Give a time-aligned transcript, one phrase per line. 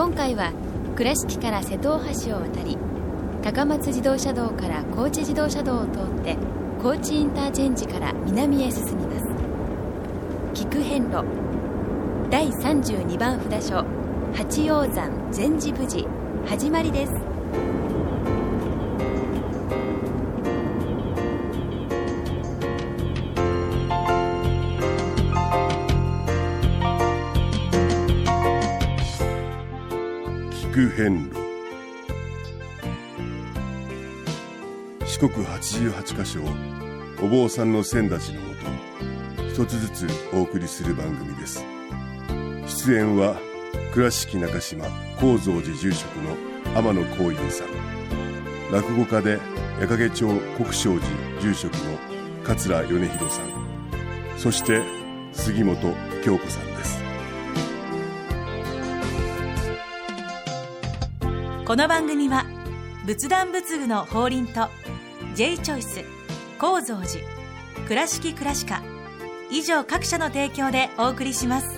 [0.00, 0.50] 今回は
[0.96, 2.78] 倉敷から瀬戸大橋を渡り
[3.42, 6.38] 高松自動車道から高知自動車道を通って
[6.82, 9.26] 高知インターチェンジから南へ進みます。
[10.54, 11.22] 菊遍路
[12.30, 13.84] 第32番札所
[14.32, 16.06] 八王山禅寺富士
[16.46, 17.29] 始まりです。
[31.00, 31.36] 遍路。
[35.06, 36.44] 四国88カ所を
[37.22, 41.64] お坊さんの先立ちのもと一つずつお送りする番組です。
[42.66, 43.36] 出演は
[43.94, 44.84] 倉敷中島
[45.18, 46.36] 高蔵寺住職の
[46.76, 47.68] 天野幸雄さん。
[48.70, 49.38] 落語家で
[49.80, 51.98] 矢掛町国正寺住職の
[52.44, 53.46] 桂米広さん。
[54.36, 54.82] そして
[55.32, 56.69] 杉本京子さん。
[61.70, 62.46] この番組は
[63.06, 64.68] 仏壇仏具の法輪と
[65.36, 66.00] J チョイス
[66.58, 67.24] 構造寺
[67.86, 68.82] 倉敷倉歯科
[69.52, 71.68] 以上各社の提供でお送りします。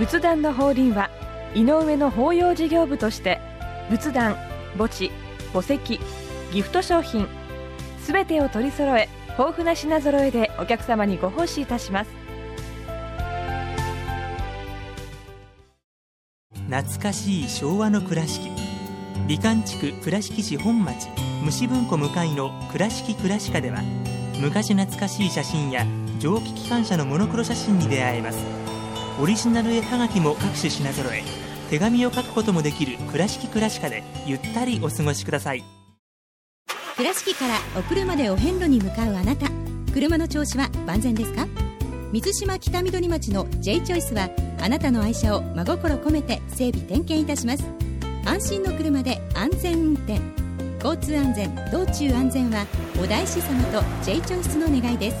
[0.00, 1.10] 仏壇の法輪は
[1.54, 3.38] 井上の法要事業部として
[3.88, 4.34] 仏壇
[4.76, 5.12] 墓地
[5.52, 6.00] 墓石
[6.50, 7.28] ギフト商品
[8.00, 9.08] すべてを取り揃え
[9.38, 12.10] 豊富な品揃えでお客様にご奉仕いたします。
[16.68, 18.50] 懐かしい昭和の倉敷。
[19.28, 21.08] 美観地区倉敷市本町。
[21.44, 23.80] 虫文庫向かいの「倉敷倉歯科」では
[24.40, 25.86] 昔懐かしい写真や
[26.18, 28.38] 蒸気機関車のモノクロ写真に出会えます。
[29.22, 31.22] オリジナル絵はがきも各種品揃え。
[31.70, 35.77] 手紙を書くこともできる「倉敷倉歯科」でゆったりお過ごしください。
[36.98, 39.46] 倉敷からお車でお遍路に向かうあなた。
[39.94, 41.46] 車の調子は万全ですか？
[42.10, 44.28] 水島北緑町の J チョイスは
[44.60, 47.62] あなたの愛車を真心込めて整備点検いたします。
[48.24, 50.20] 安心の車で安全運転。
[50.84, 52.66] 交通安全道中安全は
[53.00, 55.16] お大師様と J チョイスの願いです。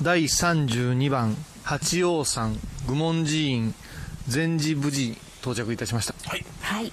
[0.00, 2.56] 第32番八王山
[2.86, 3.74] 愚問寺院
[4.28, 6.14] 禅寺無事に到着いたしました。
[6.30, 6.44] はい。
[6.60, 6.92] はい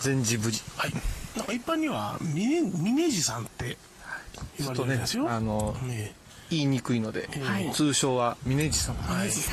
[0.00, 0.92] 禅寺無事はい。
[1.36, 3.76] なんか一般には峰峰寺さんって
[4.58, 5.30] 言われるんですよ。
[5.30, 6.14] あのね
[6.50, 7.70] 言いにくいので、はい。
[7.72, 9.30] 通称は峰寺様、はい。
[9.30, 9.52] さ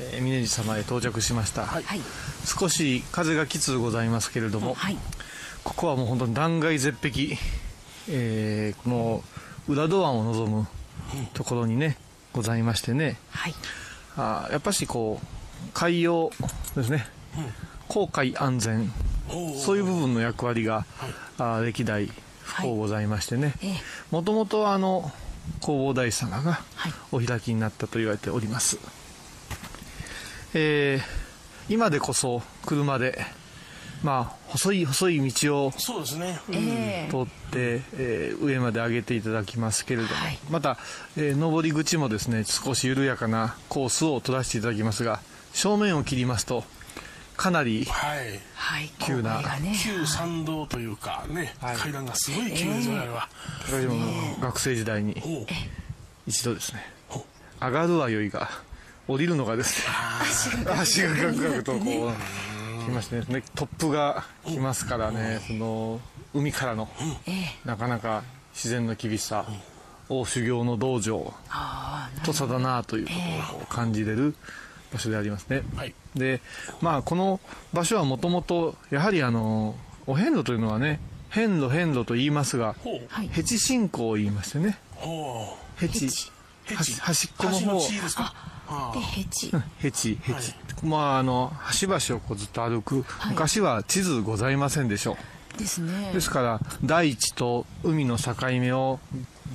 [0.00, 1.82] えー峰寺様へ到着しました、はい。
[1.82, 2.00] はい。
[2.46, 4.96] 少し風がきつございますけれども、はい。
[5.62, 7.36] ここはもう本当に断崖絶壁、
[8.08, 9.24] えーこの
[9.68, 10.66] 裏戸湾を望む
[11.34, 11.98] ところにね
[12.32, 13.18] ございましてね。
[13.30, 13.54] はい。
[14.16, 15.26] あーやっぱしこう
[15.74, 16.30] 海洋
[16.74, 17.06] ですね、
[17.88, 18.90] 航海安全
[19.58, 20.84] そういう部分の役割が、
[21.38, 22.10] あー歴代
[22.42, 23.54] 不幸ございましてね。
[23.62, 23.74] ええ。
[24.10, 25.10] もともとあの
[25.60, 26.92] 弘法大師様がはい。
[27.12, 28.78] お開きになったと言われております、
[30.54, 31.30] えー
[31.72, 33.24] 今でこそ車で
[34.02, 36.40] まあ細い細い道をそうですね。
[36.50, 40.38] ええ通って、えー上まで上げていただきますけれども、はい。
[40.50, 40.78] また、
[41.16, 45.20] えー上り口もですね少し緩やかなコースを取らせていただきますが
[45.52, 46.64] 正面を切りますと
[47.36, 47.86] かなり
[48.98, 49.40] 急な。
[49.40, 51.76] 勾配がね旧参道というかね、はい。
[51.76, 53.28] 階段がすごい急ですよね、あれは
[53.66, 53.96] 私も
[54.40, 55.46] 学生時代に
[56.26, 56.84] 一度ですね。
[57.08, 57.24] ほ
[57.60, 58.48] 上がるはよいが
[59.08, 59.86] 降りるのがです
[60.56, 60.66] ね。
[60.70, 63.42] 足がガクガクとこう来ましてね。
[63.54, 65.40] トップが来ますからね。
[65.46, 66.00] その
[66.32, 66.88] 海からの
[67.26, 67.56] ええ。
[67.64, 68.22] なかなか
[68.54, 69.46] 自然の厳しさ
[70.08, 73.12] 大修行の道場ああ土佐だなというこ
[73.52, 74.34] とを感じれる
[74.92, 75.62] 場所でありますね。
[75.76, 75.94] はい。
[76.14, 76.40] で
[76.80, 77.40] まあこの
[77.72, 82.74] 場所はもともとやはりあのお遍路というのはね遍路遍路と言いますが
[83.30, 84.78] ヘチ信仰を言いましてね。
[84.96, 86.00] ほうヘチ
[86.64, 88.34] ヘチ端端っこの端の方地ですか？
[88.68, 90.54] あでヘチヘチヘチ、
[90.84, 95.16] まああの端々をこうずっと歩く、昔は地図ございませんでしょ
[95.58, 96.10] ですね。
[96.12, 99.00] うですから大地と海の境目を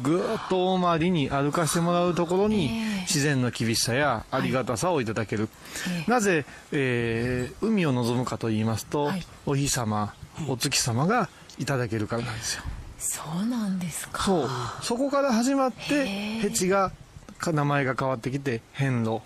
[0.01, 3.01] ぐーっと大回りに歩かせてもらうところにええ。
[3.01, 5.49] 自然の厳しさやありがたさをいただける、
[5.89, 6.11] ええ。
[6.11, 9.25] なぜ、えー海を望むかと言いますと、はい。
[9.45, 10.13] お日様
[10.47, 12.63] お月様がいただけるからなんですよ。
[12.97, 14.23] そうなんですか。
[14.23, 14.49] そう。
[14.81, 16.91] そこから始まってヘチが
[17.37, 19.21] か名前が変わってきて遍路。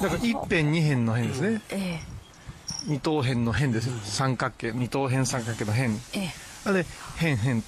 [0.00, 1.62] だから一辺二辺の辺ですね。
[1.70, 2.00] え
[2.86, 3.90] 二等辺の辺です。
[4.04, 4.72] 三角形。
[4.72, 5.92] 二等辺三角形の辺。
[6.64, 6.84] あれ
[7.16, 7.62] 辺辺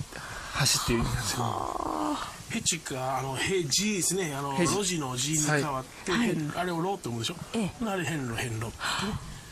[0.59, 1.45] 橋っていう意味なんですよ。
[2.51, 4.35] ヘチがあのヘジですね。
[4.35, 6.35] あの路地の字に変わって、はい。
[6.35, 8.73] 変あれをローって思うでしょ、えあれ変路変路ってね。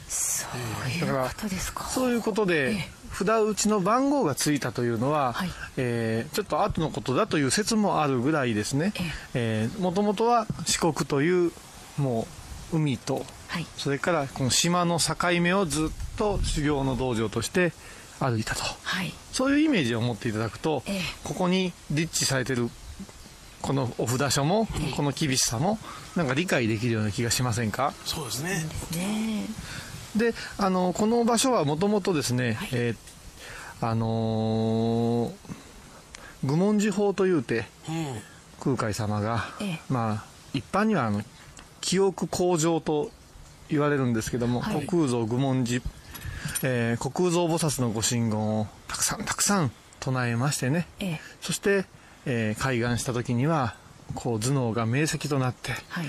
[0.09, 1.85] そういうことですか。
[1.85, 8.93] そういうことで札打ちの番号がついたというのは、はい、えー、ちょっと後のことだという説もあるぐらいですね、
[9.35, 11.53] えー、もともとは四国という
[11.99, 12.27] も
[12.73, 17.73] う海と、はい、それからこの島の境目をずっと修行の道場として
[18.19, 22.71] 歩いたと、はい、そういうイメージを持っていただくと、えここに立地されてる
[23.63, 25.79] このお札所も、この厳しさも
[26.15, 27.93] なんか理解できるような気がしませんか？
[28.05, 28.65] そうですね。
[30.17, 35.33] であのこの場所はもともとですね、はい、えー、あのー、
[36.45, 38.23] 愚問寺法というて、うん、
[38.61, 40.25] 空海様が、ええ、まあ
[40.55, 41.23] 一般にはあの
[41.83, 43.11] 記憶向上と
[43.69, 45.83] 言われるんですけども、はい、虚空蔵愚問寺、
[46.63, 49.71] えー、虚空蔵菩薩のご神言をたくさんたくさん
[50.01, 51.85] 唱えましてね、ええ、そして、
[52.25, 53.75] えー、開眼した時には
[54.15, 56.07] こう頭脳が明晰となって、はい、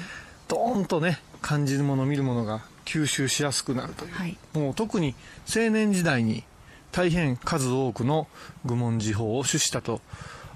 [0.48, 5.16] ドーンとね感じるもの見るものが吸収しやすくなるという、はい、もう特に
[5.54, 6.44] 青年時代に
[6.92, 8.28] 大変数多くの
[8.66, 10.02] 愚問寺法を主したと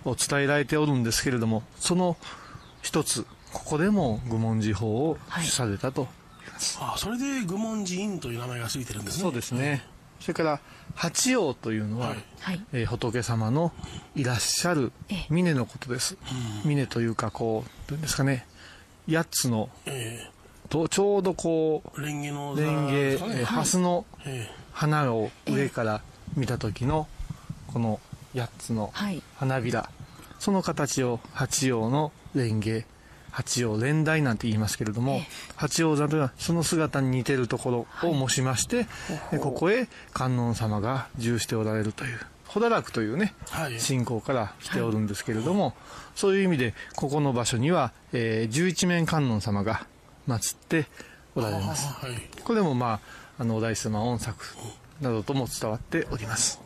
[0.06, 2.18] 伝えられておるんですけれどもその
[2.82, 6.08] 一つここでも愚問寺法を主されたと
[6.80, 9.22] あそれで愚問寺院という名前がついてるんですね。
[9.22, 9.84] そうですね、
[10.20, 10.60] それから
[10.96, 13.72] 八王というのは、はい、えー、仏様の
[14.16, 14.92] いらっしゃる
[15.30, 16.18] 峰のことです、
[16.66, 18.46] 峰というかこうどういうんですかね。
[19.10, 20.42] 八つの、えー
[20.72, 24.06] とちょうどこうレンゲのレンゲ、ね、ハスの
[24.72, 26.02] 花を上から
[26.38, 27.08] 見た時の
[27.68, 28.00] この
[28.34, 28.94] 8つの
[29.36, 29.90] 花びら、
[30.40, 32.86] その形を八葉のレンゲ
[33.32, 35.22] 八葉蓮台なんて言いますけれども、
[35.56, 38.88] 八葉座というのはその姿に似てるところを申しまして、
[39.32, 42.20] はい、ここへ観音様が住しておられるという
[42.54, 45.74] 穂田楽というね、はい、信仰から来ておるんですけれども、はい、
[46.16, 49.86] そういう意味でここの場所には、えー、十一面観音様が
[50.28, 50.88] 祀って
[51.34, 52.12] おられます、はい、
[52.44, 53.00] これもまあ
[53.40, 54.46] あのお大師様御作
[55.00, 56.62] などとも伝わっております、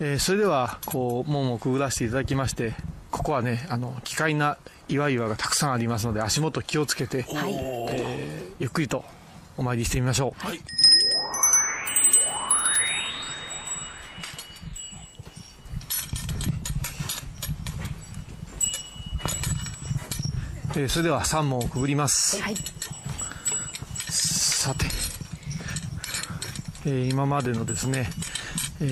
[0.00, 2.74] えー、それではこう門をくぐらせていただきまして
[3.12, 4.56] ここはねあの奇怪な
[4.88, 7.54] 岩々がたくさんありますので足元気をつけて、はい、
[7.90, 9.04] えー、ゆっくりと
[9.56, 10.60] お参りしてみましょう、はい。
[20.74, 22.56] えー、それでは3問をくぐります、はい、
[24.08, 24.86] さて、
[26.86, 28.08] えー、今までのですね、
[28.80, 28.84] え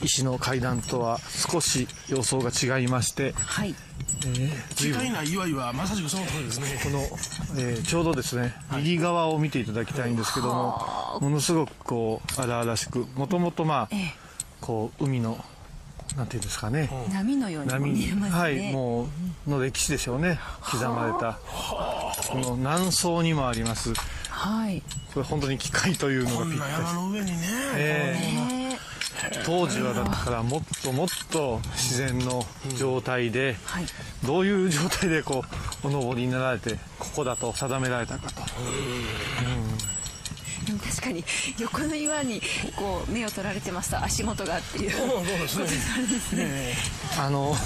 [0.00, 3.74] ー、石の階段とは少し様相が違いまして、はい。
[4.22, 6.66] えー、奇怪な岩々まさしくその通りですね。
[6.82, 6.98] この、
[7.60, 13.88] えー、ちょうどですね、右側を見ていただきたいんですけども、ものすごくこう荒々しくもともとまあ、
[14.60, 15.42] こう海の
[16.16, 16.90] なんていうんですかね。
[17.12, 18.38] 波のように見えますね。
[18.38, 19.08] はいも
[19.46, 20.38] うの歴史でしょうね。
[20.62, 21.38] 刻まれた。
[22.28, 23.92] この南宋にもあります。
[24.28, 24.82] はい。
[25.14, 26.72] これ本当に機械というのがぴったり。
[26.72, 27.36] 山の上にね、
[27.74, 28.59] えー、
[29.44, 32.46] 当時はだからもっともっと自然の
[32.76, 33.56] 状態で、
[34.24, 35.44] どういう状態でこ
[35.82, 38.42] うお登りになられてここだと定められたかと、
[40.60, 40.66] うん。
[40.66, 41.24] でも確かに
[41.58, 42.40] 横の岩に
[42.76, 44.90] こう目を取られてますと足元がっていう。
[45.48, 46.74] そうですね。
[47.18, 47.56] あの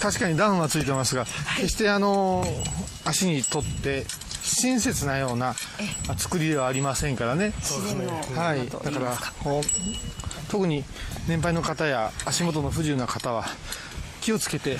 [0.00, 2.44] 確かにダウンはついてますが、はい、決してあの
[3.04, 4.06] 足にとって
[4.46, 5.54] 親切なような
[6.16, 7.52] 作りではありませんからね。
[8.34, 8.68] はい。
[8.68, 10.84] だからこう特に
[11.28, 13.44] 年配の方や足元の不自由な方は
[14.20, 14.76] 気をつけて、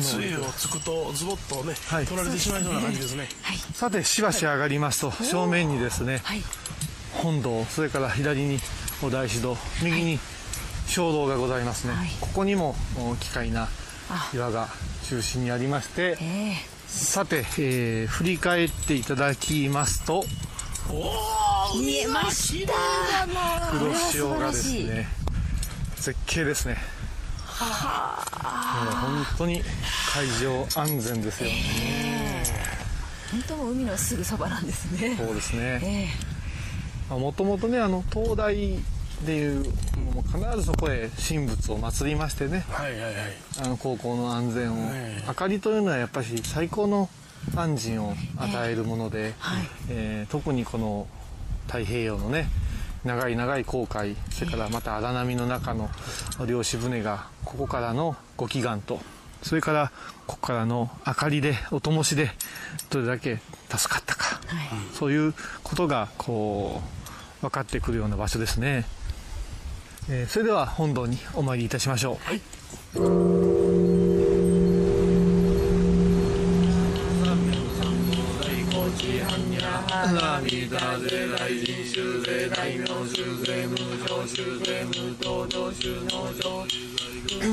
[0.00, 6.42] 杖をつくとズボッとね、はい、取られてしまいそうな感じですね、はい、さてしばし上がりますと正面にですね、はい、
[7.12, 8.58] 本堂それから左に
[9.00, 10.18] お大師堂右に
[10.88, 12.74] 小堂がございますね、はい、ここにも
[13.20, 13.68] 奇怪な
[14.34, 14.68] 岩が
[15.04, 20.24] 中心にありまして、えー、さて、えー、振り返っていただきますと
[20.90, 22.72] お見えました。
[23.70, 25.06] 黒潮がですね
[25.96, 26.78] 絶景ですね。
[27.60, 29.62] もう本当に
[30.14, 31.50] 海上安全ですよ。
[31.50, 35.16] ね、えー、本当海のすぐそばなんですね。
[35.16, 36.28] そうですね、えー
[37.10, 38.36] もともとねあの東
[39.32, 39.64] いう
[40.14, 43.14] もう必ずそこへ神仏を祀りましてね、はいはいはい、
[43.64, 44.94] あの高校の安全を、はい、
[45.26, 47.08] 明かりというのはやっぱり最高の
[47.56, 51.06] 安心を与えるもので、えーはい、えー、特にこの
[51.66, 52.48] 太平洋のね
[53.04, 55.88] 長い長い航海それからまた荒波の中の
[56.46, 59.00] 漁師船がここからのご祈願と
[59.42, 59.92] それから
[60.26, 62.30] ここからの明かりでお灯しで
[62.90, 63.38] どれだけ
[63.70, 66.82] 助かったか、はい、そういうことがこ
[67.40, 68.84] う分かってくるような場所ですね、
[70.10, 72.40] えー、それでは本堂にお参りいたしましょう、はい。
[80.00, 86.66] 阿弥陀税大人衆税大名衆税無常衆税無東上衆納上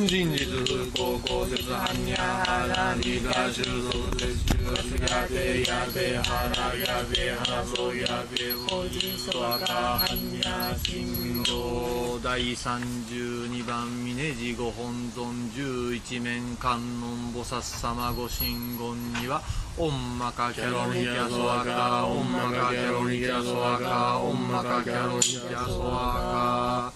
[0.07, 11.94] 真実不公公説般若花弥陀衆属絶中月やべやべ腹やべ腹そうやべ法人そわか般若心経
[12.25, 19.43] 第三十二番峰寺ご本尊十一面観音菩薩様ご神言には
[19.77, 26.91] オンマカキャロニキャソワカオンマカキャロニキャソワカオンマカキャロニキャソワ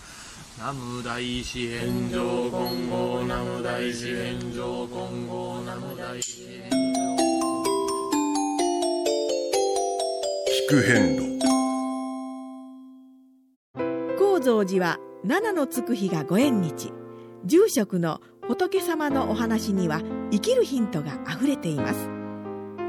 [0.58, 6.80] カナム大師返上今後ナム大師返上今後ナム大師返
[10.66, 11.40] 聞く遍路
[14.18, 16.94] 高蔵寺は七のつく日がご縁日。
[17.44, 22.10] 住職の仏様のお話には生きるヒントがあふれています。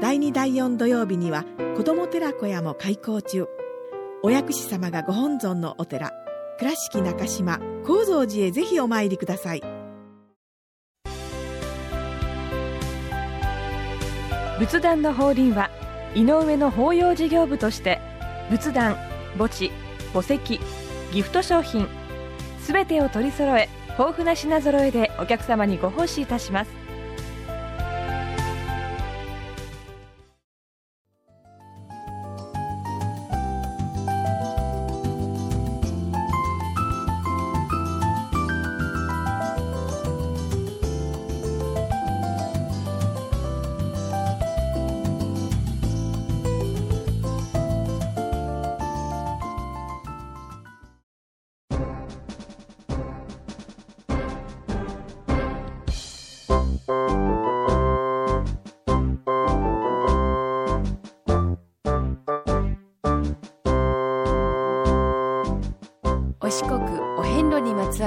[0.01, 1.43] 第2第4土曜日には
[1.75, 3.47] 子ども寺小屋も開校中。
[4.23, 6.11] お薬師様がご本尊のお寺
[6.57, 9.61] 倉敷中島・高蔵寺へぜひお参りください。
[14.57, 15.69] 仏壇の法輪は
[16.15, 17.99] 井上の法要事業部として
[18.49, 18.95] 仏壇
[19.37, 19.69] 墓地
[20.13, 20.59] 墓石
[21.11, 21.89] ギフト商品
[22.61, 26.80] すべてを取り揃え豊富な品揃えでお客様にご奉仕いたします。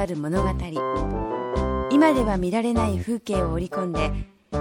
[0.06, 0.50] 路にまつわる物語
[1.90, 4.10] 今では見られない風景を織り込んで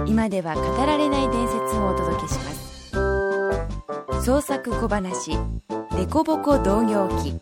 [0.06, 5.32] 今では語られない伝説をお届けします創作小話
[5.96, 7.38] 「デコボコ同業記」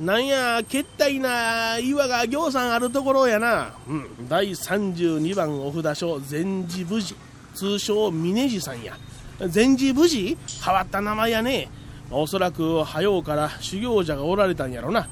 [0.00, 3.72] なんや、けったいな岩がぎょうさんあるところやな。
[3.88, 7.14] うん、第32番お札所、禅寺無事、
[7.54, 8.98] 通称峰寺さんや。
[9.48, 11.68] 禅寺無事変わった名前やね。
[12.10, 15.08] おそらく、早うから修行者がおられたんやろな。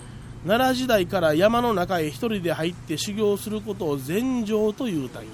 [0.46, 5.24] 奈良時代から山の中へ一人で入って修行することを禅定と言うたん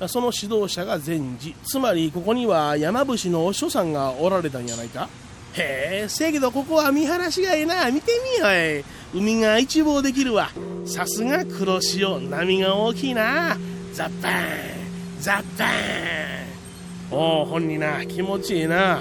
[0.00, 0.08] や。
[0.08, 1.54] その指導者が禅寺。
[1.64, 5.08] つまり、ここには山伏のお師匠さんがおられたんやないか。
[5.54, 7.90] へえ、せやけどここは見晴らしがええな。
[7.90, 8.84] 見てみよい。
[9.14, 10.50] 海が一望できるわ。
[10.84, 13.56] さすが黒潮、波が大きいな。
[13.92, 14.36] ザッバーン、
[15.20, 16.43] ザッバーン。
[17.10, 19.00] おお、ほんにな、気持ちいいな。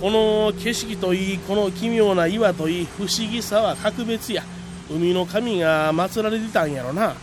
[0.00, 4.42] この景色といい、この奇妙な岩といい、不思議さは格別や。
[4.90, 7.14] 海の神が祀られてたんやろな。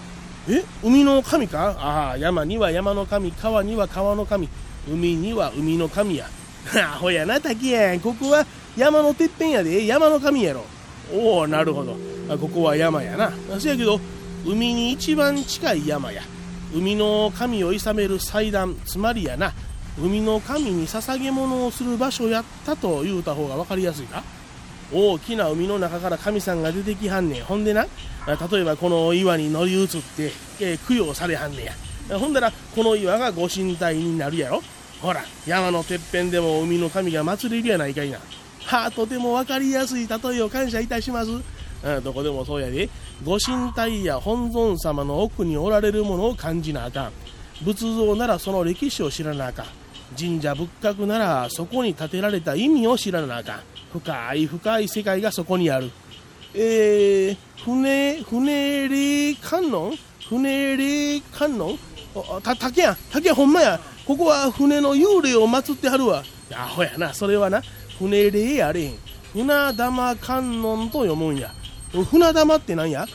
[0.47, 0.63] え？
[0.83, 1.75] 海の神か？
[1.79, 4.49] ああ、山には山の神、川には川の神、
[4.87, 6.27] 海には海の神や。
[6.75, 7.99] アホやな、滝やん。
[7.99, 8.45] ここは
[8.77, 10.65] 山のてっぺんやで、山の神やろ。
[11.13, 11.95] おお、なるほど。
[12.37, 13.31] ここは山やな。
[13.59, 13.99] せやけど、
[14.45, 16.21] 海に一番近い山や。
[16.73, 19.53] 海の神を諌める祭壇、つまりやな。
[19.97, 24.23] 海の神に捧げ物をする場所やったと言うた方が分かりやすいか
[24.93, 27.43] 大きな海の中から神さんが出てきはんねん。
[27.43, 27.87] ほんでな、
[28.27, 31.65] 例えばこの岩に乗り移って、えー、供養されはんね
[32.09, 32.19] や。
[32.19, 34.61] ほんだら、この岩がご神体になるやろ。
[35.01, 38.19] ほら、山のてっぺんでも海の神が祀れるやないかいな。
[38.65, 41.31] はあ、とても分かりやすい例えを感謝いたします。
[41.31, 42.89] うん、どこでもそうやで。
[43.23, 47.11] ご神体や本尊様の奥におられるものを感じなあかん。
[47.63, 49.65] 仏像ならその歴史を知らなあかん。
[50.17, 53.59] 神社仏閣ならそこに建てられた意味を知らなあかん。
[53.91, 55.91] 深い深い世界がそこにある。
[56.53, 59.97] えー、船、船霊観音？
[60.29, 61.77] 船霊観音？
[62.41, 63.79] た、竹やん、竹やほんまや。
[64.05, 66.23] ここは船の幽霊を祀ってはるわ。
[66.53, 67.61] アホやな、それはな。
[67.99, 68.95] 船霊やれへん。
[69.33, 71.51] 船玉観音と読むんや。
[71.91, 73.05] 船玉ってなんや？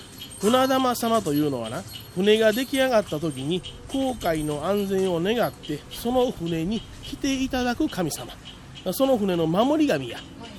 [0.40, 1.82] 船玉様というのはな、
[2.14, 8.32] 船が出来上がった時に航海の安全を願って、その船に来ていただく神様。
[8.92, 10.18] その船の守り神や。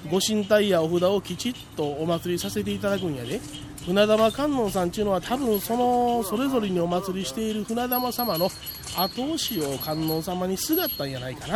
[0.09, 3.39] ご神体やお札をきちっとお祭りさせていただくんやで。
[3.85, 8.49] 船玉観音さんっていうのは多分そのそれぞれにお祭りしている船玉様の
[8.95, 11.47] 後押しを観音様にすがったんやないか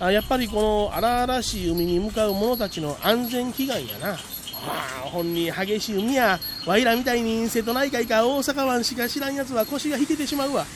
[0.00, 0.10] な。
[0.10, 4.18] やっぱりこの荒々しい海に向かう者たちの安全祈願やな。
[4.66, 10.66] あほんに激しい海や、わいらみたいに瀬戸内海か大阪湾しか知らんやつは腰が引けてしまうわ。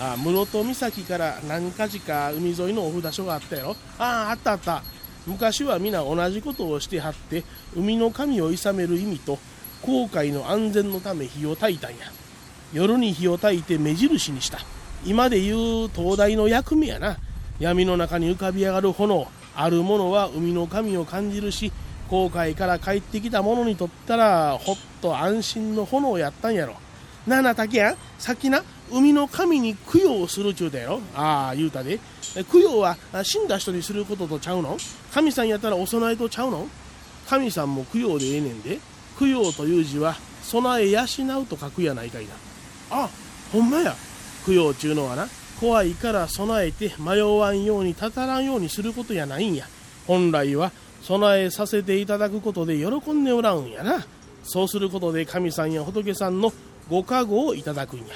[0.00, 4.82] ああ室戸岬から何か所か海沿いのお札所があったよあああったあった。
[5.26, 7.44] 昔は皆同じことをしてはって
[7.76, 9.38] 海の神を諌める意味と
[9.82, 11.98] 航海の安全のため火を焚いたんや。
[12.72, 14.58] 夜に火を焚いて目印にした。
[15.04, 17.18] 今でいう灯台の役目やな。
[17.58, 19.28] 闇の中に浮かび上がる炎。
[19.54, 21.72] あるものは海の神を感じるし
[22.12, 26.74] 航海から帰ってきた者にとったらほっと安心の炎やったんやろ。
[27.26, 31.98] なあなあ竹やさっきな海の神に供養するちゅうだよああ言うたで。
[32.52, 34.76] 供養は死んだ人にすることとちゃうの？
[35.14, 36.68] 神さんやったらお供えとちゃうの？
[37.30, 38.78] 神さんも供養でええねんで。
[39.18, 41.04] 供養という字は備え養
[41.40, 42.34] うと書くやないかいな。
[42.90, 43.08] あ
[43.50, 43.96] ほんまや。
[44.44, 45.28] 供養ちゅうのはな
[45.60, 49.64] 怖いから備えて迷わんようにたたらんようにすることやないんや。
[50.06, 54.06] 本来は備えさせていただくことで喜んでおらんやな。
[54.44, 56.52] そうすることで神さんや仏さんの
[56.88, 58.06] ご加護をいただくんや。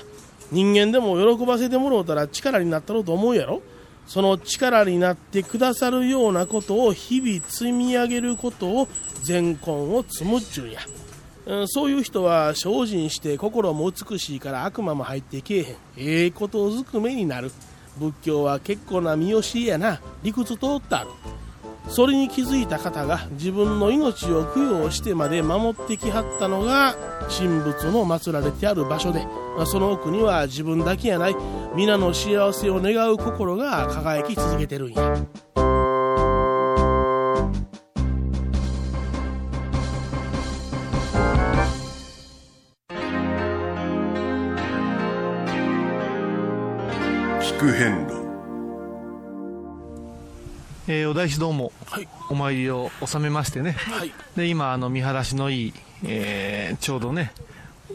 [0.52, 3.62] 人間でも喜ばせてもろうたら力になったろうと思うやろ。
[4.06, 8.88] その力になってくださるようなことを日々積み上げることを
[9.22, 10.78] 善根を積むっちゅうんや、
[11.66, 15.66] そういう人は精進して心も美しいから悪魔も入ってけえへん。
[15.66, 15.76] え
[16.26, 17.50] えことずくめになる。
[17.98, 20.00] 仏教は結構な見教えやな。
[20.22, 21.10] 理屈通ったある。
[21.88, 26.94] それに気づいた方が自分の命を供養してまで守ってきはったのが
[27.28, 29.26] 神仏の祀られてある場所で
[29.66, 31.36] その奥には自分だけやない
[31.74, 35.16] 皆の幸せを願う心が輝き続けてるんや。
[47.40, 48.05] 聞く変
[50.88, 55.74] えー、お大師どうも、はい、お参りを収めましてね、はい、で今あの見晴らしのいい、
[56.04, 57.32] えー、ちょうどね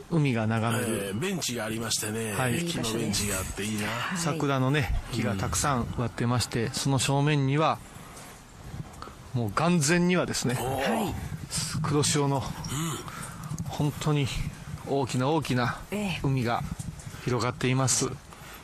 [0.09, 7.79] 海が眺める、えー、ベンチがありましてね、はい、木のベンチがあっていいな、はい、桜のね木がたくさん植わってまして、うん、その正面には
[9.33, 12.41] もう眼前にはですね、はい、黒潮の、うん、
[13.69, 14.27] 本当に
[14.89, 15.79] 大きな大きな
[16.23, 16.61] 海が
[17.23, 18.09] 広がっています、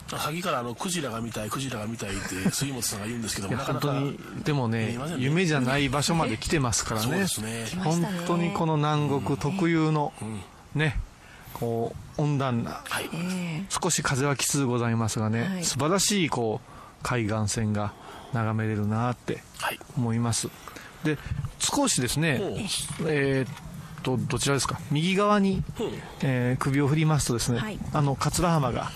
[0.09, 7.19] 先からあのクジラが見たいクジラが見たいって杉本さんが言うんですけども本当にでもね、ね、夢じゃない場所まで来てますからね。
[7.19, 7.25] ね。
[7.83, 10.13] 本当にこの南国特有の、
[10.75, 10.99] ね
[11.53, 13.09] こう温暖な、はい、
[13.69, 16.69] 少し風はきつございますがね、はい、素晴らしいこう
[17.01, 17.93] 海岸線が
[18.31, 19.41] 眺めれるなって
[19.97, 20.53] 思います、は
[21.03, 21.17] い、で
[21.57, 22.39] 少しですね
[23.07, 23.53] えー、っ
[24.03, 24.79] とどちらですか？
[24.91, 25.63] 右側に、
[26.21, 28.91] えー、首を振りますとですね、あの桂浜が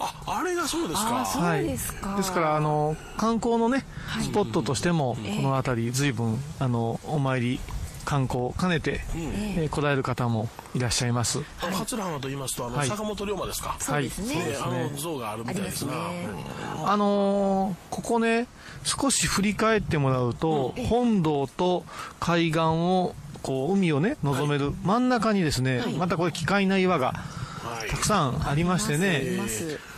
[0.00, 1.92] ああれがそうですかはい、です
[2.32, 3.84] からあの観光のね
[4.22, 7.60] スポットとしても、この辺り随分あのお参り
[8.04, 11.40] 観光兼ねて、うん、えー、来られる方もいらっしゃいます。
[11.60, 13.76] あの桂浜と言いますとあの、はい、坂本龍馬ですか。
[13.80, 14.08] はい。
[14.10, 14.56] そうですね。
[14.62, 15.92] あの像があるみたいですな。
[15.94, 18.46] ああのー、ここね
[18.84, 21.84] 少し振り返ってもらうと、うん、本堂と
[22.20, 27.14] 海岸をこう海をね望める真ん中にですね、はい、またこれ奇怪な岩が。
[27.88, 29.40] たくさんありましてね。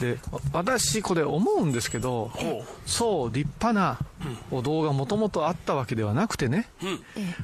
[0.00, 0.18] で
[0.52, 2.30] 私これ思うんですけど
[2.84, 3.98] そう立派な
[4.50, 6.68] お堂がもともとあったわけではなくてね、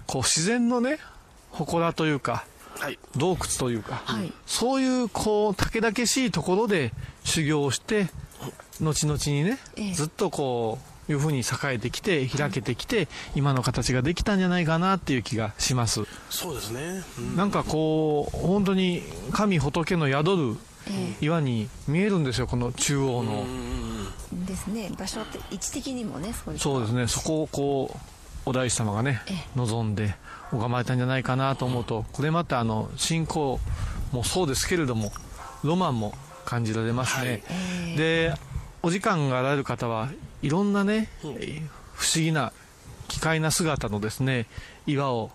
[0.06, 0.98] こう自然のね
[1.50, 2.44] 祠というか、
[3.16, 4.02] 洞窟というか、
[4.46, 6.92] そういうこう武々しいところで
[7.24, 8.08] 修行をして
[8.80, 9.58] 後々にね、
[9.94, 16.02] ずっとこういうふうに栄えてきて開けてきて、今の形ができたんじゃないかなっていう気がします。
[16.30, 20.56] そうですね、うん、なんかこう本当に神仏の宿る
[21.20, 23.44] 岩に見えるんですよこの中央の、
[24.46, 24.90] ですね。
[24.98, 27.06] 場所って位置的にもねそうですね。
[27.06, 27.98] そこをこう
[28.44, 29.22] お大師様がね
[29.56, 30.14] 望んで
[30.50, 33.60] 拝まれたんじゃないかなと思うとこれまたあの信仰
[34.12, 35.12] もそうですけれども
[35.62, 38.34] ロマンも感じられますね、はい、で
[38.82, 40.08] お時間があられる方は
[40.42, 42.52] いろんなね、不思議な
[43.08, 44.46] 奇怪な姿のですね
[44.86, 45.30] 岩を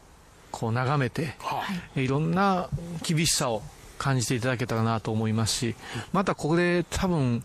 [0.51, 1.63] こう眺めて、は
[1.95, 2.69] い、いろんな
[3.03, 3.61] 厳しさを
[3.97, 5.75] 感じていただけたらなと思いますし
[6.11, 7.43] またここで多分、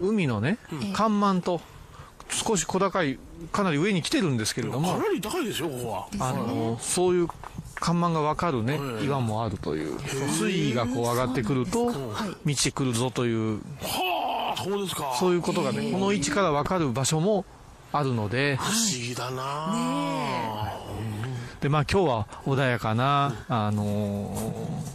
[0.00, 0.58] 海のね
[0.92, 1.60] 干満と
[2.28, 3.18] 少し小高い
[3.52, 6.30] かなり上に来てるんですけれどもかなり高いですよここは。
[6.30, 7.28] あのそういう
[7.76, 9.98] 看板が分かるね、岩もあるという
[10.30, 11.92] 水位がこう上がってくると
[12.44, 13.60] 満ちてくるぞという
[14.56, 15.16] そうですか。
[15.18, 17.44] そういうことがねこの位置から分かる場所も
[17.92, 18.56] あるので。
[18.56, 18.74] 不思
[19.08, 20.72] 議だな、ね、
[21.60, 24.34] でまあ今日は穏やかな、あの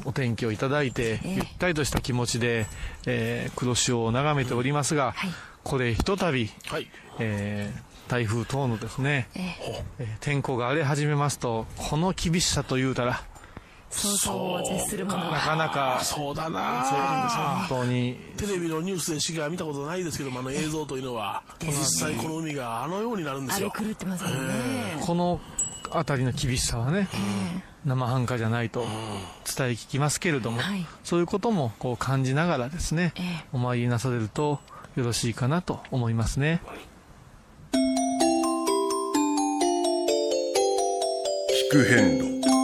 [0.03, 2.67] ー、お天気をいただいて、ゆったりとした気持ちで、
[3.05, 5.29] えー、黒潮を眺めておりますが、はい、
[5.63, 6.87] これひとたび、はい。
[7.19, 9.27] えー、台風等のですね、
[9.99, 13.21] えー、天候が荒れ始めますとこの厳しさというたら
[13.89, 15.99] 想像を絶するものがなかなか。
[16.03, 17.65] そうだな。
[17.67, 18.15] 本当に。
[18.37, 21.43] テレビのニュースでしか見たことないですけどもあの映像というのは。
[21.61, 23.71] 実際この海があのようになるんですよ。
[23.75, 24.35] あれ狂ってますよね、
[25.01, 25.39] この
[25.89, 27.09] 辺りの厳しさはね、
[27.83, 30.85] 生半可じゃないと伝え聞きますけれども、はい。
[31.03, 33.45] そういうこともこう感じながらですね、ええ。
[33.53, 34.59] お参りなされると
[34.95, 36.61] よろしいかなと思いますね。
[41.71, 42.58] 聞く遍路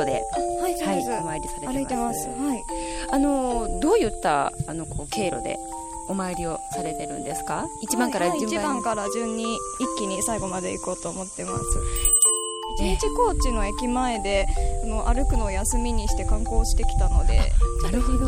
[0.00, 0.22] 路で、
[0.60, 1.10] はい、そうです。
[1.10, 2.28] お参りされてます歩いてます。
[2.28, 2.64] はい。
[3.12, 5.56] あのどういったあのこう経路で
[6.08, 7.66] お参りをされてるんですか？
[7.82, 9.58] 一番からはい順番に、一番から順に一
[9.98, 11.64] 気に最後まで行こうと思ってます。
[12.78, 14.46] 一日高知の駅前で
[14.84, 17.40] あの歩くのを休みにして観光してきたので、
[17.82, 18.26] なるほど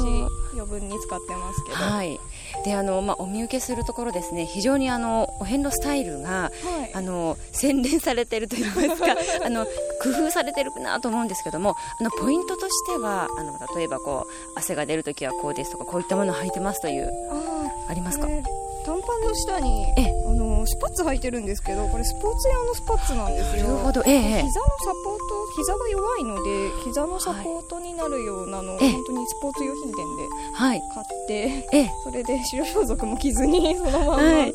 [0.55, 1.77] 余分に使ってますけど。
[1.77, 2.19] はい、
[2.65, 6.51] であの、まあ、お見受けするところですね非常にあのお遍路スタイルが、は
[6.87, 8.87] いあの洗練されているといいますか
[9.45, 9.67] あの
[10.03, 18.27] 工夫されてるなと思うんですけどもあのポイントとしてはあの例えばこう汗が出るときはこうですとかこういったものを履いてますというあありますか？
[18.27, 18.43] これ
[18.85, 19.87] 短パンの下に
[20.27, 23.65] あのスパッツ履いてるんですけどこれスポーツ用のスパッツなんですよ。
[23.65, 24.03] なるほど。
[24.07, 28.93] ええ膝のサポート膝が弱いので膝のサポートになるようなのを、ええ。
[28.93, 30.81] 本当にスポーツ用品店ではい。
[30.95, 31.35] 買って、
[31.73, 31.91] ええ。
[32.05, 34.47] それで白装束も着ずにそのまま、はは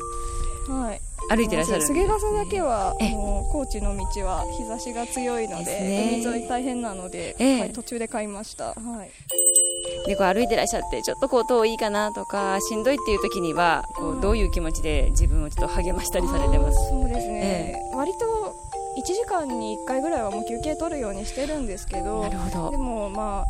[0.94, 3.10] いい歩いてらっしゃるすげ傘だけはええ。
[3.10, 7.60] もう高知の道は日差しが強いので海沿い大変なので、ええ。
[7.60, 16.78] はい、途中で買いました、はい、でこう歩いてらっしゃってちょっとこう遠いかなとかしんどいっていう時にはこうどういう気持ちで自分をちょっと励ましたりされてます？
[16.90, 18.54] そうですね、割と
[18.96, 22.70] 1時間に1回ぐらいはもう休憩取るようにしてるんですけどなるほど。
[22.70, 23.46] でもまあ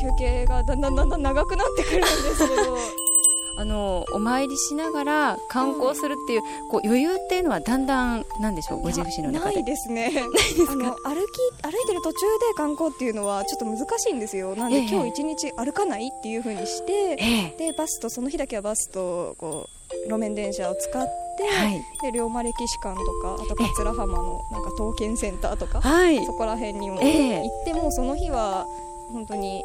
[0.00, 2.76] 休憩がだんだんだんだん長くなってくるんですけど
[3.56, 9.56] あのお参りしながら観光するっていう,、こう余裕っていうのはだんだんなんでしょうご自身の中で？
[9.56, 10.10] ないですね。
[10.68, 14.54] あの歩き歩いてる途中で観光っていうのはちょっと難しいんですよ。
[14.56, 14.88] なんで、ええ。
[14.88, 19.68] 今日一日歩かないっていう風にして、えでバスとその日だけはバスとこ
[20.06, 21.02] う路面電車を使っ
[21.36, 21.82] て、はい。
[22.02, 26.24] で龍馬歴史館とかあと桂浜のなんか刀剣センターとか、はい。
[26.24, 27.42] そこら辺にもええ。
[27.42, 28.66] 行ってもその日は
[29.12, 29.62] 本当に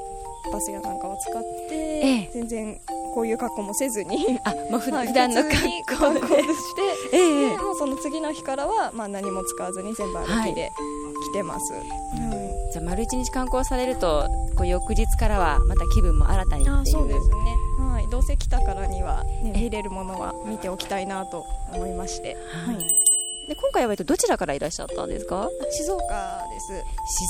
[0.52, 2.30] バスやなんかを使って、ええ。
[2.34, 2.82] 全然
[3.17, 5.49] こういう格好もせずに あ、まあ、普段の格
[5.97, 6.43] 好で。
[6.43, 6.82] して、
[7.17, 10.71] ええでもうその次の日からは、まあ、何も使わずに全部歩きで
[11.32, 11.73] 来てます、
[12.71, 16.77] じゃあ丸一日観光されるとこう翌日からはまた気分も新たにっていう。
[16.77, 17.36] あそうですね、
[17.91, 23.07] はい、どうせ来たからには、ね、見れるものは見ておきたいなと思いまして、はい、
[23.47, 25.49] で今回はえっとどちらからいらっしゃったんですか？
[25.71, 26.83] 静岡です。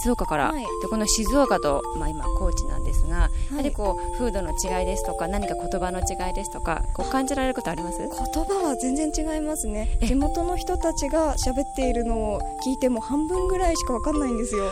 [0.04, 0.64] 静岡から、はい。
[0.64, 3.12] でこの静岡と、まあ、今高知なんですが、い。
[3.52, 8.00] やはりこう風土の違いですとか何か言葉の違いですとかこう感じられることあります？
[8.00, 9.98] 言葉は全然違いますね。
[10.02, 14.72] 地元の人たちが喋っているのを聞いても半分ぐらいしか分かんないんですよ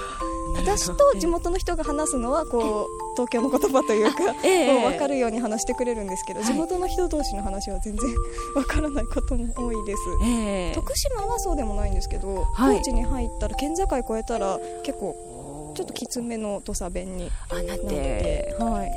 [0.56, 4.74] 私と地元の人が話すのはこう東京の言葉というか、 ええ。
[4.74, 6.48] もう分かるように話してくれるんですけど、はい。
[6.48, 8.10] 地元の人同士の話は全然
[8.54, 10.76] 分からないことも多いです、ええ。
[10.76, 12.78] 徳島はそうでもないんですけど、はい。
[12.78, 15.16] 高知に入ったら県境越えたら結構
[15.76, 18.92] ちょっときつめの土佐弁にあなっててはい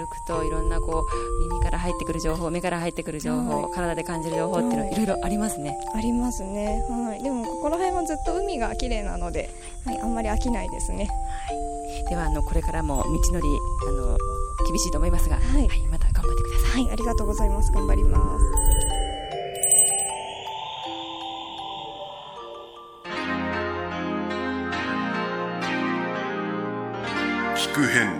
[0.00, 3.72] 歩くといろんなこう耳から入ってくる情報目から入ってくる情報、はい。
[3.74, 4.92] 体で感じる情報っていうのはい。
[4.92, 5.76] いろいろありますね。
[5.94, 9.50] ありますね、はい、でもここら辺はずっと海が綺麗なので、
[9.84, 11.08] はい、あんまり飽きないですね。
[12.08, 13.46] ではあのこれからも道のり
[13.88, 14.16] あの
[14.66, 15.68] 厳しいと思いますが、はい。
[15.90, 16.82] また頑張ってください。
[16.84, 17.70] はいありがとうございます。
[17.72, 18.44] 頑張ります。
[27.56, 28.19] 聞く遍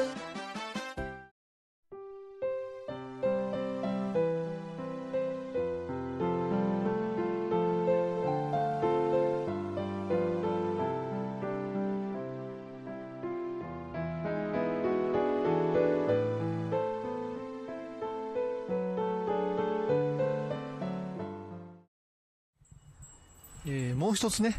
[23.67, 24.55] えー、もう一つね、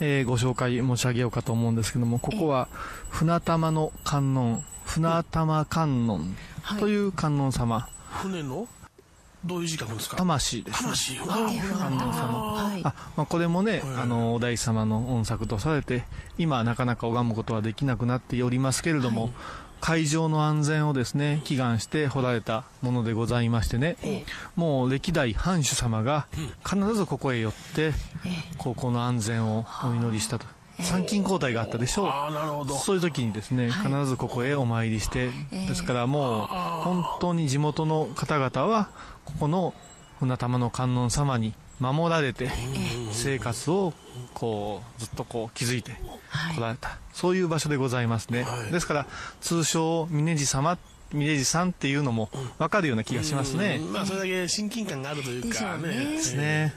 [0.00, 2.68] えー、ご紹介申し上げようかと思うんですけどもここは
[3.08, 6.34] 船玉の観音船玉観音
[6.80, 7.88] という観音様、
[8.22, 8.66] 船の？
[9.44, 10.16] どういう字書くんですか？
[10.16, 11.16] 魂です、ね、魂。
[11.18, 16.02] 観音様、はい、あまあ、これもね、あのお大師様の音作とされて
[16.36, 19.32] 今なかなか拝むことはできなくなっておりますけれども、はい
[19.80, 23.96] 海上の安全をですね祈願して彫られたものでございましてね、
[24.56, 26.26] もう歴代藩主様が
[26.64, 27.92] 必ずここへ寄って、
[28.58, 30.46] ここの安全をお祈りしたと。
[30.80, 32.72] 参勤交代があったでしょう。
[32.78, 38.88] そういう時にですね必ずここへお参りして、ですからもう本当に地元の方々は
[39.24, 39.74] ここの
[40.18, 42.50] 船玉の観音様に守られて
[43.12, 43.92] 生活を
[44.34, 45.92] こうずっとこう築いて
[46.54, 49.06] こられた、はい、そういう場所でございますね、はい、ですから
[49.40, 50.78] 通称峰地様
[51.12, 55.88] 峰地さんっていうのも分かるような気がしますね、まあそれだけ親近感があるというかね。
[55.88, 56.72] ですね、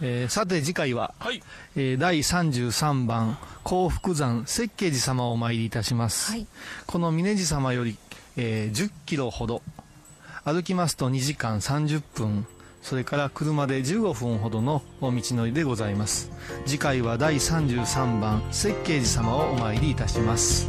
[0.00, 1.42] えー、さて次回は、はい、
[1.76, 6.46] えー、第33番幸福山設計寺様をお参りいたします、はい、
[6.86, 7.96] この峰地様より、
[8.36, 9.62] えー、10キロほど
[10.44, 12.46] 歩きますと2時間30分
[12.84, 16.30] それから車で15分ほどの道のりでございます。
[16.66, 20.68] 次回は第33番設計寺様をお参りいたします。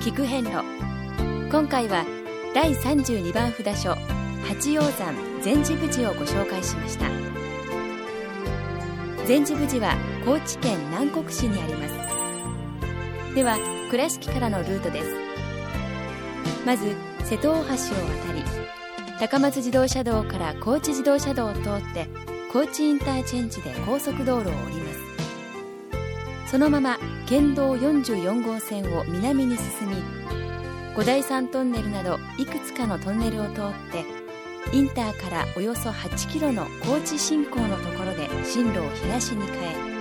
[0.00, 0.64] 菊遍路。
[1.52, 2.04] 今回は
[2.52, 3.96] 第32番札所
[4.44, 7.05] 八王山禅寺無事をご紹介しました。
[9.26, 13.34] 禅寺無事は高知県南国市にあります。
[13.34, 13.58] では
[13.90, 15.08] 倉敷からのルートです。
[16.64, 17.72] まず瀬戸大橋を渡
[18.32, 18.44] り
[19.18, 21.62] 高松自動車道から高知自動車道を通っ
[21.92, 22.06] て
[22.52, 25.00] 高知インターチェンジで高速道路を降ります。
[26.52, 26.96] そのまま
[27.28, 29.96] 県道44号線を南に進み
[30.96, 34.25] 五台山トンネルなどいくつかのトンネルを通って
[34.72, 39.96] インターからおよそ8キロの高知新港のところで進路を東に変え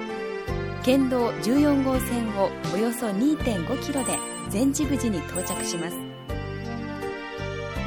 [0.83, 4.17] 県道14号線をおよそ2.5キロで
[4.49, 5.97] 善治口に到着します。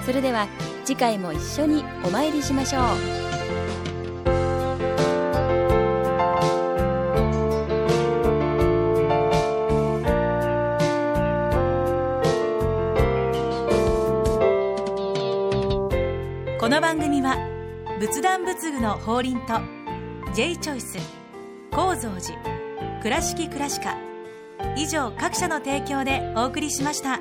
[0.04, 0.48] それでは
[0.84, 3.27] 次回も一緒にお参りしましょう。
[16.68, 17.38] この番組は
[17.98, 19.54] 仏壇仏具の法輪と
[20.34, 20.98] J チョイス
[21.72, 23.96] 構造寺倉敷倉歯科
[24.76, 27.20] 以上各社の提供でお送りしました。